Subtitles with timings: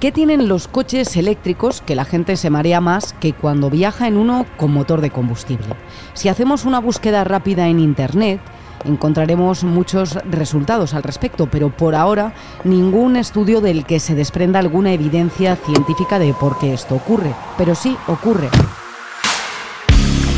[0.00, 4.16] ¿Qué tienen los coches eléctricos que la gente se marea más que cuando viaja en
[4.16, 5.74] uno con motor de combustible?
[6.14, 8.40] Si hacemos una búsqueda rápida en Internet,
[8.86, 12.32] encontraremos muchos resultados al respecto, pero por ahora
[12.64, 17.34] ningún estudio del que se desprenda alguna evidencia científica de por qué esto ocurre.
[17.58, 18.48] Pero sí ocurre.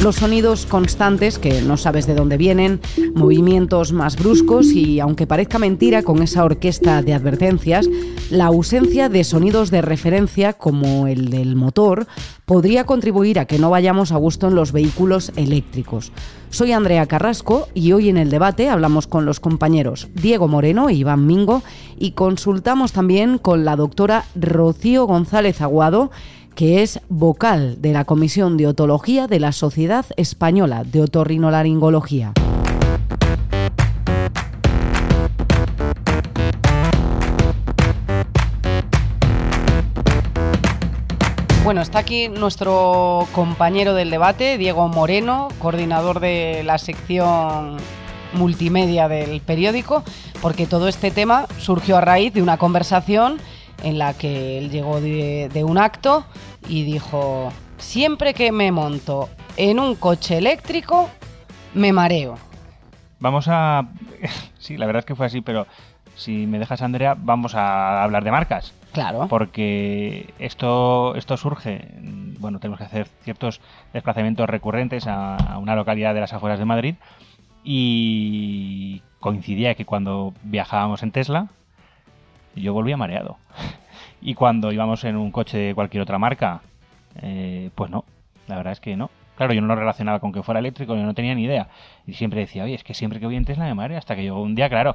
[0.02, 2.80] Los sonidos constantes que no sabes de dónde vienen,
[3.14, 7.88] movimientos más bruscos y, aunque parezca mentira con esa orquesta de advertencias,
[8.28, 12.08] la ausencia de sonidos de referencia como el del motor
[12.46, 16.10] podría contribuir a que no vayamos a gusto en los vehículos eléctricos.
[16.50, 20.94] Soy Andrea Carrasco y hoy en el debate hablamos con los compañeros Diego Moreno e
[20.94, 21.62] Iván Mingo
[21.96, 26.10] y consultamos también con la doctora Rocío González Aguado,
[26.54, 32.32] que es vocal de la Comisión de Otología de la Sociedad Española de Otorrinolaringología.
[41.64, 47.76] Bueno, está aquí nuestro compañero del debate, Diego Moreno, coordinador de la sección
[48.34, 50.02] multimedia del periódico,
[50.40, 53.38] porque todo este tema surgió a raíz de una conversación
[53.82, 56.24] en la que él llegó de, un acto
[56.68, 61.10] y dijo, siempre que me monto en un coche eléctrico,
[61.74, 62.38] me mareo.
[63.20, 63.88] Vamos a...
[64.58, 65.66] Sí, la verdad es que fue así, pero
[66.14, 68.72] si me dejas, Andrea, vamos a hablar de marcas.
[68.92, 69.26] Claro.
[69.28, 71.88] Porque esto, esto surge,
[72.38, 73.60] bueno, tenemos que hacer ciertos
[73.92, 76.94] desplazamientos recurrentes a, a una localidad de las afueras de Madrid
[77.64, 81.48] y coincidía que cuando viajábamos en Tesla,
[82.54, 83.38] yo volvía mareado.
[84.20, 86.62] y cuando íbamos en un coche de cualquier otra marca,
[87.20, 88.04] eh, pues no,
[88.48, 89.10] la verdad es que no.
[89.36, 91.68] Claro, yo no lo relacionaba con que fuera eléctrico, yo no tenía ni idea.
[92.06, 94.22] Y siempre decía, oye, es que siempre que voy en Tesla me mareo, hasta que
[94.22, 94.94] llegó un día, claro,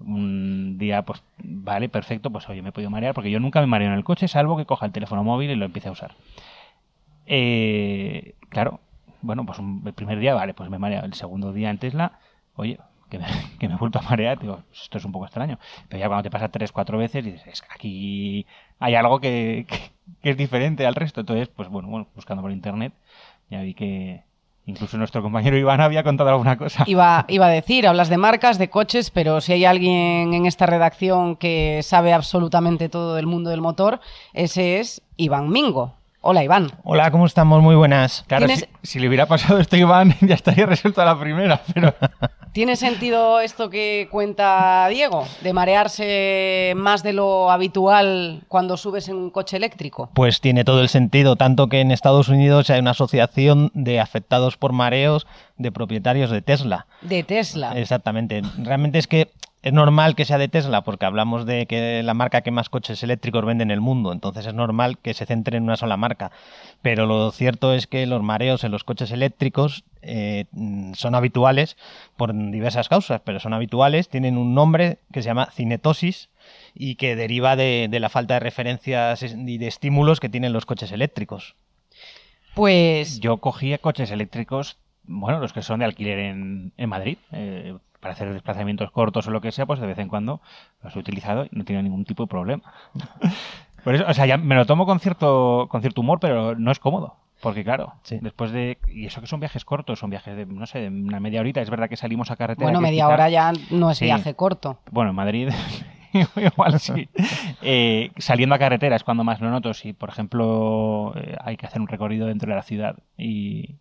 [0.00, 3.66] un día, pues, vale, perfecto, pues oye, me he podido marear, porque yo nunca me
[3.66, 6.12] mareo en el coche, salvo que coja el teléfono móvil y lo empiece a usar.
[7.26, 8.80] Eh, claro,
[9.22, 11.04] bueno, pues el primer día, vale, pues me mareo.
[11.04, 12.18] El segundo día en Tesla,
[12.56, 13.26] oye, que me,
[13.58, 15.58] que me he vuelto a marear, digo, esto es un poco extraño.
[15.88, 18.46] Pero ya cuando te pasa tres, cuatro veces, dices, es que aquí
[18.78, 19.66] hay algo que,
[20.22, 21.20] es diferente al resto.
[21.20, 22.92] Entonces, pues bueno, bueno, buscando por internet,
[23.50, 24.22] ya vi que,
[24.66, 26.84] Incluso nuestro compañero Iván había contado alguna cosa.
[26.86, 30.66] Iba, iba a decir, hablas de marcas, de coches, pero si hay alguien en esta
[30.66, 33.98] redacción que sabe absolutamente todo del mundo del motor,
[34.34, 35.97] ese es Iván Mingo.
[36.20, 36.72] Hola, Iván.
[36.82, 37.62] Hola, ¿cómo estamos?
[37.62, 38.24] Muy buenas.
[38.26, 38.48] Claro,
[38.82, 41.94] si, le hubiera pasado esto a Iván, ya estaría resuelto a la primera, pero...
[42.52, 49.16] ¿Tiene sentido esto que cuenta Diego, de marearse más de lo habitual cuando subes en
[49.16, 50.10] un coche eléctrico?
[50.14, 54.56] Pues tiene todo el sentido, tanto que en Estados Unidos hay una asociación de afectados
[54.56, 56.86] por mareos de propietarios de Tesla.
[57.02, 57.78] De Tesla.
[57.78, 58.42] Exactamente.
[58.58, 59.30] Realmente es que
[59.62, 63.02] es normal que sea de Tesla porque hablamos de que la marca que más coches
[63.02, 66.30] eléctricos vende en el mundo, entonces es normal que se centre en una sola marca.
[66.80, 70.44] Pero lo cierto es que los mareos en los coches eléctricos eh,
[70.94, 71.76] son habituales
[72.16, 76.28] por diversas causas, pero son habituales, tienen un nombre que se llama cinetosis
[76.74, 80.92] y que deriva de, la falta de referencias y de estímulos que tienen los coches
[80.92, 81.56] eléctricos.
[82.54, 88.14] Pues yo cogía coches eléctricos, bueno, los que son de alquiler en, Madrid, eh, para
[88.14, 90.40] hacer desplazamientos cortos o lo que sea, pues de vez en cuando
[90.82, 92.62] los he utilizado y no tiene ningún tipo de problema.
[93.84, 96.70] Por eso, o sea, ya me lo tomo con cierto, con cierto humor, pero no
[96.70, 97.16] es cómodo.
[97.40, 98.78] Porque claro, después de...
[98.88, 101.60] Y eso que son viajes cortos, son viajes de, no sé, de una media horita.
[101.60, 102.64] Es verdad que salimos a carretera.
[102.64, 104.78] Bueno, media hora ya no es viaje corto.
[104.90, 105.48] Bueno, en Madrid
[106.36, 107.08] igual sí.
[107.62, 109.74] Eh, saliendo a carretera es cuando más lo noto.
[109.74, 113.76] Si, por ejemplo, eh, hay que hacer un recorrido dentro de la ciudad y,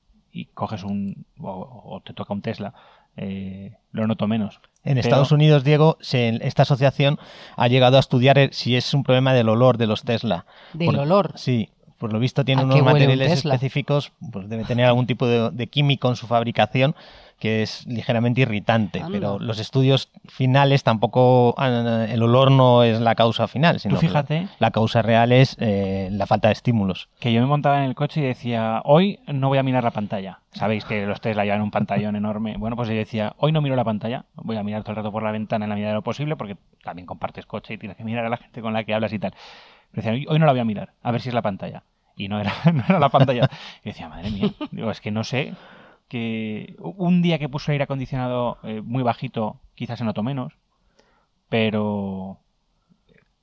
[0.46, 1.26] coges un...
[1.40, 2.74] o te toca un Tesla
[3.18, 4.62] eh, lo noto menos.
[4.84, 7.20] En Estados Unidos, Diego, esta asociación
[7.58, 10.46] ha llegado a estudiar si es un problema del olor de los Tesla.
[10.74, 11.34] ¿Del olor?
[11.36, 16.10] Sí, por lo visto tiene unos materiales específicos, pues debe tener algún tipo de, químico
[16.10, 16.96] en su fabricación
[17.40, 23.14] que es ligeramente irritante, pero los estudios finales tampoco, ah, el olor no es la
[23.14, 27.10] causa final, sino fíjate, la, causa real es eh, la falta de estímulos.
[27.20, 29.92] Que yo me montaba en el coche y decía, hoy no voy a mirar la
[29.92, 30.40] pantalla.
[30.52, 32.58] Sabéis que los Tesla llevan un pantallón enorme.
[32.58, 35.12] Bueno, pues yo decía, hoy no miro la pantalla, voy a mirar todo el rato
[35.12, 37.98] por la ventana en la medida de lo posible, porque también compartes coche y tienes
[37.98, 39.34] que mirar a la gente con la que hablas y tal.
[39.92, 41.84] Pero decía, hoy no la voy a mirar, a ver si es la pantalla.
[42.16, 43.48] Y no era, no era la pantalla.
[43.84, 45.54] Y decía, madre mía, digo, es que no sé
[46.08, 50.54] que un día que puso aire acondicionado eh, muy bajito, quizás se notó menos,
[51.50, 52.40] pero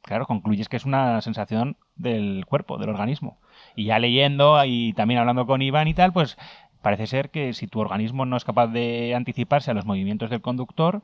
[0.03, 3.39] claro, concluyes que es una sensación del cuerpo, del organismo.
[3.75, 6.37] Y ya leyendo y también hablando con Iván y tal, pues
[6.83, 10.43] parece ser que si tu organismo no es capaz de anticiparse a los movimientos del
[10.43, 11.03] conductor,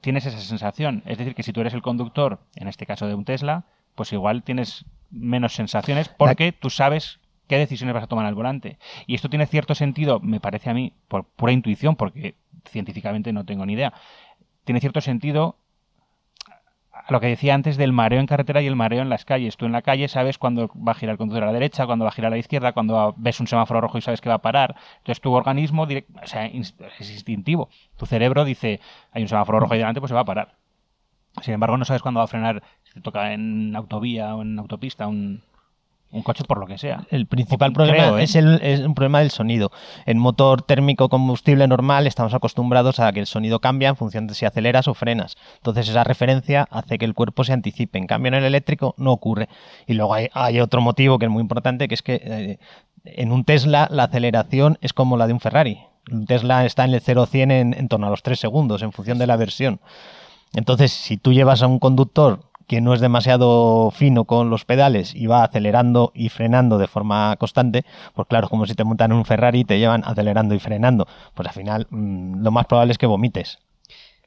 [0.00, 1.02] tienes esa sensación.
[1.06, 3.64] Es decir, que si tú eres el conductor, en este caso de un Tesla,
[3.94, 7.19] pues igual tienes menos sensaciones porque tú sabes
[7.50, 8.78] qué decisiones vas a tomar al volante.
[9.08, 13.44] Y esto tiene cierto sentido, me parece a mí, por pura intuición, porque científicamente no
[13.44, 13.92] tengo ni idea,
[14.62, 15.56] tiene cierto sentido
[16.92, 19.56] a lo que decía antes del mareo en carretera y el mareo en las calles.
[19.56, 22.04] Tú en la calle sabes cuándo va a girar el conductor a la derecha, cuándo
[22.04, 24.36] va a girar a la izquierda, cuando ves un semáforo rojo y sabes que va
[24.36, 24.76] a parar.
[24.98, 27.68] Entonces tu organismo es instintivo.
[27.96, 28.78] Tu cerebro dice,
[29.10, 30.54] hay un semáforo rojo ahí delante, pues se va a parar.
[31.42, 34.56] Sin embargo, no sabes cuándo va a frenar, si te toca en autovía o en
[34.58, 35.42] autopista, un,
[36.12, 37.06] un coche por lo que sea.
[37.10, 38.24] El principal problema ¿eh?
[38.24, 39.70] es, el, es un problema del sonido.
[40.06, 44.34] En motor térmico combustible normal estamos acostumbrados a que el sonido cambia en función de
[44.34, 45.36] si aceleras o frenas.
[45.56, 47.98] Entonces esa referencia hace que el cuerpo se anticipe.
[47.98, 49.48] En cambio en el eléctrico no ocurre.
[49.86, 52.58] Y luego hay, otro motivo que es muy importante, que es que eh,
[53.04, 55.80] en un Tesla la aceleración es como la de un Ferrari.
[56.10, 58.92] Un Tesla está en el 0 100 en, en torno a los 3 segundos en
[58.92, 59.80] función de la versión.
[60.54, 65.12] Entonces, si tú llevas a un conductor que no es demasiado fino con los pedales
[65.12, 67.84] y va acelerando y frenando de forma constante,
[68.14, 71.08] pues claro, como si te montan en un Ferrari y te llevan acelerando y frenando,
[71.34, 73.58] pues al final mm, lo más probable es que vomites.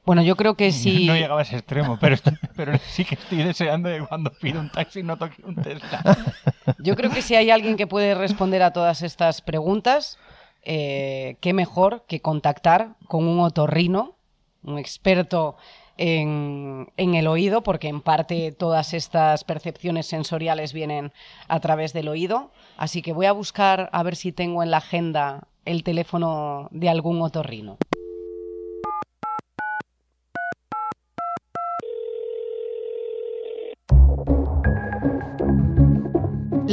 [0.05, 1.07] Bueno, yo creo que sí.
[1.07, 2.17] No llegaba a ese extremo, pero,
[2.57, 6.01] pero sí que estoy deseando que cuando pido un taxi no toque un Tesla.
[6.79, 10.19] Yo creo que si hay alguien que puede responder a todas estas preguntas,
[10.63, 14.17] eh, qué mejor que contactar con un otorrino,
[14.63, 15.55] un experto
[15.97, 21.11] en, el oído, porque en parte todas estas percepciones sensoriales vienen
[21.47, 22.51] a través del oído.
[22.77, 26.89] Así que voy a buscar a ver si tengo en la agenda el teléfono de
[26.89, 27.77] algún otorrino.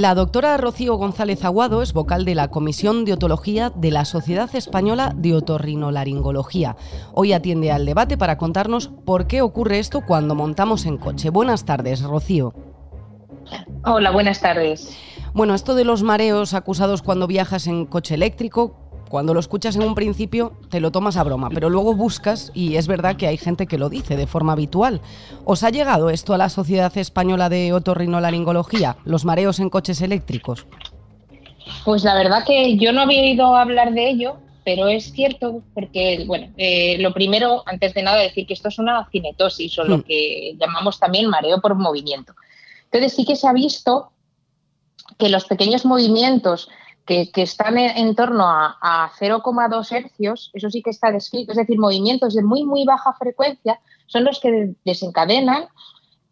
[0.00, 4.48] La doctora Rocío González Aguado es vocal de la Comisión de Otología de la Sociedad
[4.56, 6.74] Española de Otorrinolaringología.
[7.12, 11.28] Hoy atiende al debate para contarnos por qué ocurre esto cuando montamos en coche.
[11.28, 12.54] Buenas tardes, Rocío.
[13.84, 14.96] Hola, buenas tardes.
[15.34, 19.82] Bueno, esto de los mareos acusados cuando viajas en coche eléctrico, cuando lo escuchas en
[19.82, 23.36] un principio te lo tomas a broma, pero luego buscas y es verdad que hay
[23.36, 25.00] gente que lo dice de forma habitual.
[25.44, 30.64] ¿Os ha llegado esto a la Sociedad Española de Otorrinolaringología, los mareos en coches eléctricos?
[31.84, 36.22] Pues la verdad que yo no había oído hablar de ello, pero es cierto porque,
[36.28, 39.98] bueno, eh, lo primero, antes de nada, decir que esto es una cinetosis o lo
[39.98, 40.02] hmm.
[40.02, 42.32] que llamamos también mareo por movimiento.
[42.84, 44.12] Entonces sí que se ha visto
[45.18, 46.68] que los pequeños movimientos
[47.32, 52.34] que, están en, torno a, 0,2 hercios, eso sí que está descrito, es decir, movimientos
[52.34, 55.66] de muy, muy baja frecuencia son los que desencadenan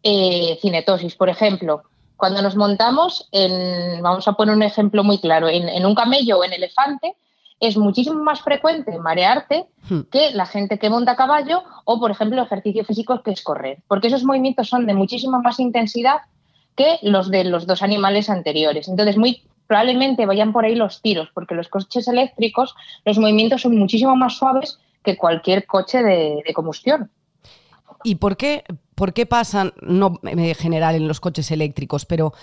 [0.03, 1.15] eh, cinetosis.
[1.15, 1.83] Por ejemplo,
[2.15, 6.43] cuando nos montamos, en, vamos a poner un ejemplo muy claro, en, un camello o
[6.45, 7.15] en elefante,
[7.59, 10.01] es muchísimo más frecuente marearte hmm.
[10.09, 13.79] que la gente que monta a caballo o, por ejemplo, ejercicio físico que es correr,
[13.89, 16.19] porque esos movimientos son de muchísima más intensidad
[16.77, 18.87] que los de los dos animales anteriores.
[18.87, 22.73] Entonces, muy probablemente vayan por ahí los tiros, porque los coches eléctricos,
[23.05, 27.11] los movimientos son muchísimo más suaves que cualquier coche de, combustión.
[28.03, 28.63] ¿Y por qué,
[28.95, 32.33] por qué pasan, no en general en los coches eléctricos, pero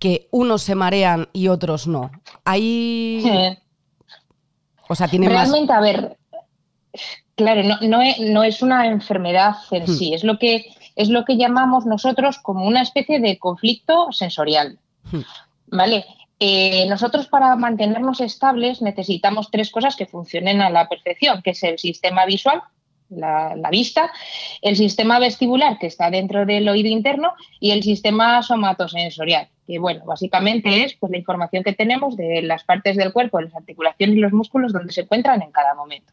[0.00, 2.10] que unos se marean y otros no?
[2.44, 3.24] Ahí...
[4.88, 6.18] O sea, tiene Realmente, a ver,
[7.34, 9.86] claro, no, es, una enfermedad en hmm.
[9.86, 14.78] sí, es lo, que, es lo que llamamos nosotros como una especie de conflicto sensorial.
[15.10, 15.20] Hmm.
[15.68, 16.04] ¿Vale?
[16.44, 21.62] Eh, nosotros para mantenernos estables necesitamos tres cosas que funcionen a la perfección, que es
[21.62, 22.64] el sistema visual,
[23.10, 24.10] la, vista,
[24.60, 30.04] el sistema vestibular que está dentro del oído interno y el sistema somatosensorial, que bueno,
[30.04, 34.18] básicamente es pues, la información que tenemos de las partes del cuerpo, las articulaciones y
[34.18, 36.12] los músculos donde se encuentran en cada momento.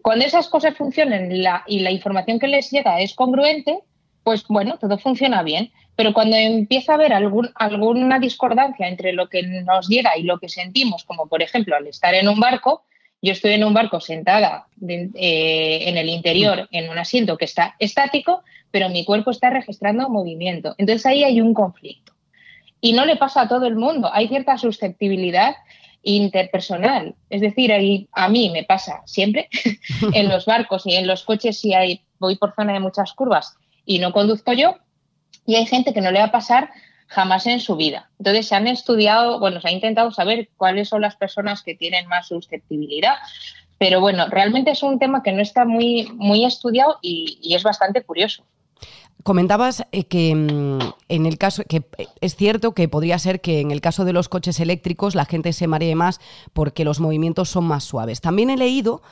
[0.00, 1.30] Cuando esas cosas funcionan
[1.66, 3.80] y la información que les llega es congruente,
[4.22, 5.70] pues bueno, todo funciona bien.
[5.94, 10.38] Pero cuando empieza a haber algún, alguna discordancia entre lo que nos llega y lo
[10.38, 12.84] que sentimos, como por ejemplo al estar en un barco,
[13.20, 17.76] yo estoy en un barco sentada eh, en el interior en un asiento que está
[17.78, 20.74] estático, pero mi cuerpo está registrando movimiento.
[20.78, 22.12] Entonces ahí hay un conflicto.
[22.80, 25.54] Y no le pasa a todo el mundo, hay cierta susceptibilidad
[26.02, 27.14] interpersonal.
[27.30, 27.72] Es decir,
[28.12, 29.48] a mí me pasa siempre
[30.14, 33.56] en los barcos y en los coches si hay, voy por zona de muchas curvas
[33.84, 34.76] y no conduzco yo,
[35.46, 36.70] y hay gente que no le va a pasar
[37.12, 38.10] jamás en su vida.
[38.18, 42.08] Entonces se han estudiado, bueno, se ha intentado saber cuáles son las personas que tienen
[42.08, 43.14] más susceptibilidad,
[43.78, 48.02] pero bueno, realmente es un tema que no está muy, muy estudiado y, es bastante
[48.02, 48.44] curioso.
[49.24, 51.82] Comentabas eh, que mm, en el caso que
[52.20, 55.52] es cierto que podría ser que en el caso de los coches eléctricos la gente
[55.52, 56.20] se maree más
[56.52, 58.20] porque los movimientos son más suaves.
[58.20, 59.02] También he leído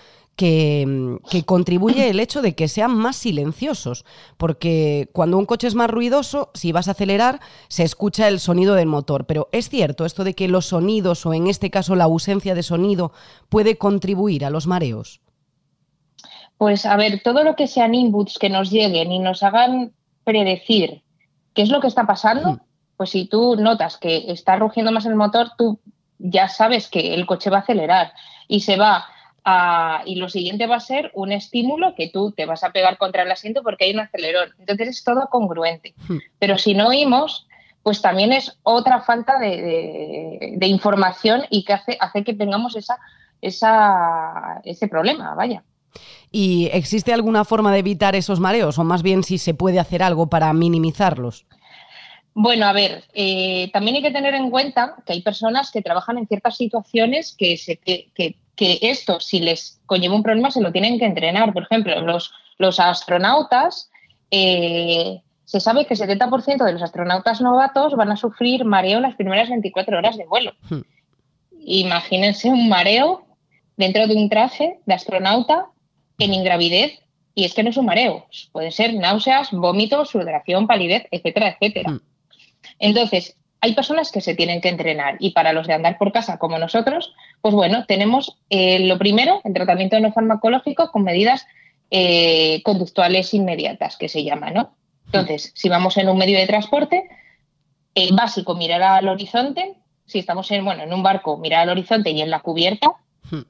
[0.40, 4.06] que, contribuye el hecho de que sean más silenciosos,
[4.38, 8.74] porque cuando un coche es más ruidoso, si vas a acelerar, se escucha el sonido
[8.74, 9.26] del motor.
[9.26, 12.62] Pero es cierto esto de que los sonidos, o en este caso la ausencia de
[12.62, 13.12] sonido,
[13.50, 15.20] puede contribuir a los mareos.
[16.56, 19.92] Pues a ver, todo lo que sean inputs que nos lleguen y nos hagan
[20.24, 21.02] predecir
[21.52, 22.60] qué es lo que está pasando, hmm.
[22.96, 25.80] pues si tú notas que está rugiendo más el motor, tú
[26.18, 28.14] ya sabes que el coche va a acelerar
[28.48, 29.04] y se va
[30.04, 33.22] y lo siguiente va a ser un estímulo que tú te vas a pegar contra
[33.22, 34.50] el asiento porque hay un acelerón.
[34.58, 35.94] Entonces es todo congruente.
[36.08, 36.18] Hmm.
[36.38, 37.46] Pero si no oímos,
[37.82, 42.98] pues también es otra falta de, información y que hace, hace que tengamos esa,
[43.40, 45.62] esa, ese problema, vaya.
[46.30, 50.02] ¿Y existe alguna forma de evitar esos mareos o más bien si se puede hacer
[50.02, 51.46] algo para minimizarlos?
[52.34, 56.16] Bueno, a ver, eh, también hay que tener en cuenta que hay personas que trabajan
[56.16, 58.36] en ciertas situaciones que, se, que, que
[58.82, 61.52] esto, si les conlleva un problema, se lo tienen que entrenar.
[61.52, 63.90] Por ejemplo, los, los astronautas,
[64.30, 69.16] eh, se sabe que el 70% de los astronautas novatos van a sufrir mareo las
[69.16, 70.52] primeras 24 horas de vuelo.
[70.68, 70.82] Hmm.
[71.64, 73.26] Imagínense un mareo
[73.76, 75.66] dentro de un traje de astronauta
[76.18, 77.00] en ingravidez
[77.34, 81.90] y es que no es un mareo, puede ser náuseas, vómitos, sudoración, palidez, etcétera, etcétera.
[81.90, 82.00] Hmm.
[82.78, 86.38] Entonces, hay personas que se tienen que entrenar y para los de andar por casa
[86.38, 87.12] como nosotros,
[87.42, 91.46] pues bueno, tenemos eh, lo primero, el tratamiento no farmacológico con medidas
[91.90, 94.74] eh, conductuales inmediatas, que se llama, ¿no?
[95.06, 97.08] Entonces, si vamos en un medio de transporte,
[97.94, 99.74] eh, básico, mirar al horizonte.
[100.06, 102.92] Si estamos en, bueno, en un barco, mirar al horizonte y en la cubierta.
[103.30, 103.42] Hmm.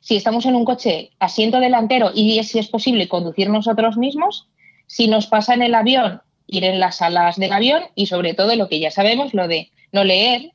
[0.00, 4.48] Si estamos en un coche, asiento delantero y si es posible conducir nosotros mismos.
[4.86, 8.56] Si nos pasa en el avión, ir en las salas del avión y sobre todo
[8.56, 10.52] lo que ya sabemos, lo de no leer,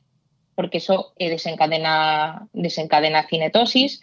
[0.54, 4.00] porque eso eh, desencadena, desencadena cinetosis.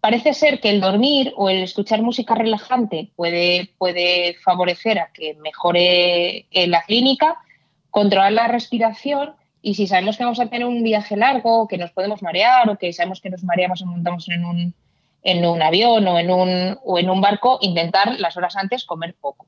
[0.00, 3.70] Parece ser que el dormir o el escuchar música relajante puede,
[4.44, 7.36] favorecer a que mejore eh, la clínica,
[7.90, 11.90] controlar la respiración y si sabemos que vamos a tener un viaje largo, que nos
[11.92, 14.74] podemos marear o que sabemos que nos mareamos o montamos en un,
[15.22, 19.14] en un avión o en un, o en un barco, intentar las horas antes comer
[19.18, 19.46] poco.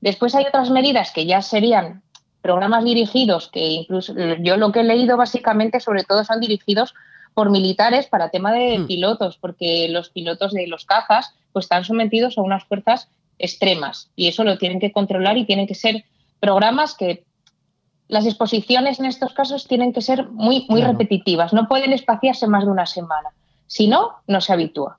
[0.00, 2.02] Después hay otras medidas que ya serían
[2.42, 6.94] programas dirigidos, que incluso yo lo que he leído básicamente sobre todo son dirigidos
[7.34, 8.86] por militares para tema de hmm.
[8.86, 14.28] pilotos, porque los pilotos de los cazas pues están sometidos a unas fuerzas extremas y
[14.28, 16.04] eso lo tienen que controlar y tienen que ser
[16.40, 17.24] programas que
[18.08, 22.64] las exposiciones en estos casos tienen que ser muy, muy repetitivas, no pueden espaciarse más
[22.64, 23.30] de una semana,
[23.66, 24.98] si no, no se habitúa.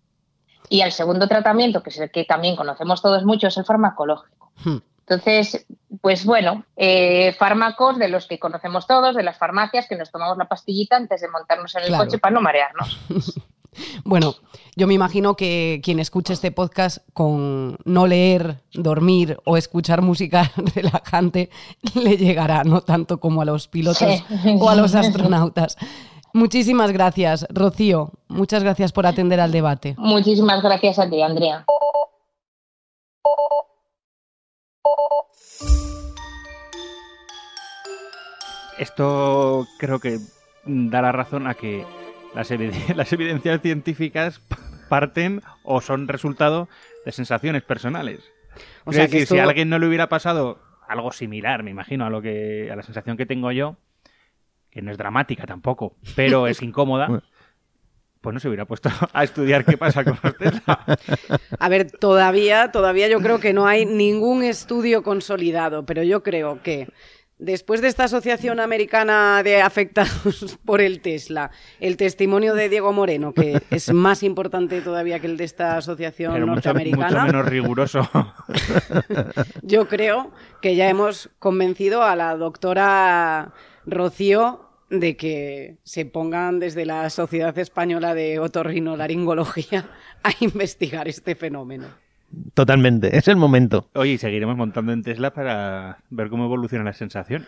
[0.70, 4.52] Y el segundo tratamiento, que es el que también conocemos todos mucho, es el farmacológico.
[4.64, 4.78] Hmm.
[5.12, 5.66] Entonces,
[6.00, 10.38] pues bueno, eh, fármacos de los que conocemos todos, de las farmacias, que nos tomamos
[10.38, 12.98] la pastillita antes de montarnos en el coche para no marearnos.
[14.06, 14.36] bueno,
[14.78, 20.50] yo me imagino que quien escuche este podcast con no leer, dormir o escuchar música
[20.76, 21.50] relajante
[21.94, 24.24] le llegará, no tanto como a los pilotos
[24.62, 25.76] o a los astronautas.
[26.34, 28.12] Muchísimas gracias, Rocío.
[28.30, 29.94] Muchas gracias por atender al debate.
[29.98, 31.66] Muchísimas gracias a ti, Andrea.
[38.78, 40.18] Esto creo que
[40.66, 41.86] da la razón a que
[42.34, 44.42] las, evidencias científicas
[44.90, 46.70] parten o son resultado
[47.06, 48.20] de sensaciones personales.
[48.86, 52.10] O sea, que si a alguien no le hubiera pasado algo similar, me imagino, a
[52.10, 53.78] lo que a la sensación que tengo yo,
[54.70, 57.22] que no es dramática tampoco, pero es incómoda,
[58.22, 60.86] pues no se hubiera puesto a estudiar qué pasa con los Tesla.
[61.60, 66.62] A ver, todavía, todavía yo creo que no hay ningún estudio consolidado, pero yo creo
[66.62, 66.88] que
[67.42, 71.50] Después de esta Asociación Americana de Afectados por el Tesla,
[71.80, 76.40] el testimonio de Diego Moreno, que es más importante todavía que el de esta asociación
[76.46, 77.24] norteamericana.
[77.24, 78.08] Mucho, menos riguroso.
[79.64, 80.30] Yo creo
[80.62, 83.54] que ya hemos convencido a la doctora
[83.88, 89.90] Rocío de que se pongan desde la Sociedad Española de Otorrinolaringología
[90.24, 91.88] a investigar este fenómeno.
[92.54, 93.90] Totalmente, es el momento.
[93.96, 97.48] Oye, seguiremos montando en Tesla para ver cómo evolucionan las sensaciones.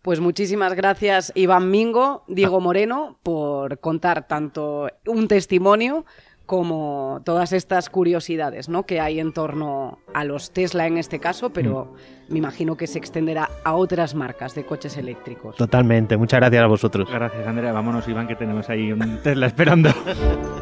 [0.00, 6.04] Pues muchísimas gracias Iván Mingo, Diego Moreno, por contar tanto un testimonio
[6.46, 8.84] como todas estas curiosidades ¿no?
[8.84, 11.94] que hay en torno a los Tesla en este caso, pero
[12.28, 12.32] mm.
[12.32, 15.56] me imagino que se extenderá a otras marcas de coches eléctricos.
[15.56, 17.08] Totalmente, muchas gracias a vosotros.
[17.10, 19.90] Gracias Andrea, vámonos Iván que tenemos ahí un Tesla esperando.